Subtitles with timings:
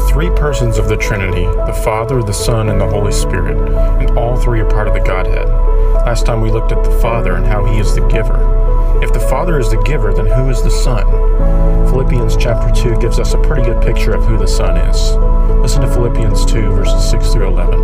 [0.00, 3.56] three persons of the Trinity the Father, the Son, and the Holy Spirit,
[4.00, 5.48] and all three are part of the Godhead.
[6.06, 8.38] Last time we looked at the Father and how he is the giver.
[9.02, 11.04] If the Father is the giver, then who is the Son?
[11.88, 15.12] Philippians chapter 2 gives us a pretty good picture of who the Son is.
[15.60, 17.80] Listen to Philippians 2, verses 6 through 11.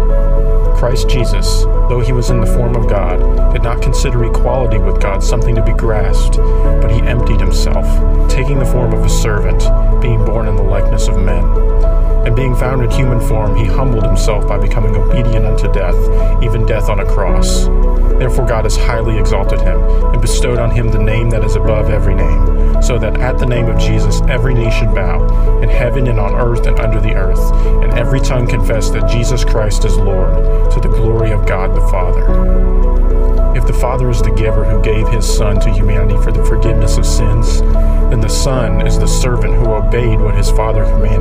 [0.77, 5.01] Christ Jesus, though he was in the form of God, did not consider equality with
[5.01, 7.85] God something to be grasped, but he emptied himself,
[8.31, 9.61] taking the form of a servant,
[10.01, 11.45] being born in the likeness of men.
[12.27, 15.97] And being found in human form, he humbled himself by becoming obedient unto death,
[16.43, 17.65] even death on a cross.
[18.19, 19.81] Therefore God has highly exalted him,
[20.13, 23.47] and bestowed on him the name that is above every name, so that at the
[23.47, 27.15] name of Jesus every knee should bow, in heaven and on earth and under the
[27.15, 27.41] earth,
[27.83, 30.35] and every tongue confess that Jesus Christ is Lord,
[30.73, 32.27] to the glory of God the Father.
[33.57, 36.99] If the Father is the giver who gave his Son to humanity for the forgiveness
[36.99, 37.61] of sins,
[38.11, 41.20] then the Son is the servant who obeyed what his Father commanded.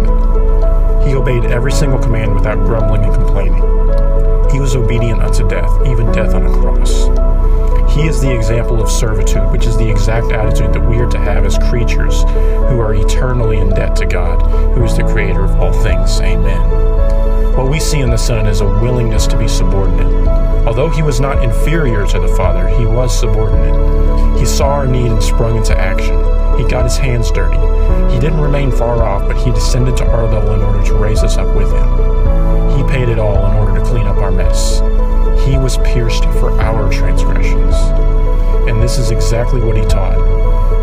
[1.30, 3.62] Obeyed every single command without grumbling and complaining.
[4.50, 7.04] He was obedient unto death, even death on a cross.
[7.94, 11.20] He is the example of servitude, which is the exact attitude that we are to
[11.20, 14.42] have as creatures who are eternally in debt to God,
[14.74, 16.20] who is the creator of all things.
[16.20, 17.56] Amen.
[17.56, 20.28] What we see in the Son is a willingness to be subordinate.
[20.66, 24.40] Although he was not inferior to the Father, he was subordinate.
[24.40, 26.16] He saw our need and sprung into action.
[26.58, 27.60] He got his hands dirty.
[28.30, 31.24] He didn't remain far off, but he descended to our level in order to raise
[31.24, 32.78] us up with him.
[32.78, 34.82] He paid it all in order to clean up our mess.
[35.48, 37.74] He was pierced for our transgressions.
[38.70, 40.20] And this is exactly what he taught.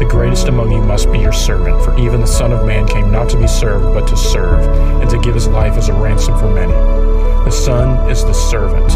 [0.01, 3.13] The greatest among you must be your servant, for even the Son of Man came
[3.13, 4.67] not to be served, but to serve,
[5.01, 6.73] and to give his life as a ransom for many.
[6.73, 8.91] The Son is the servant.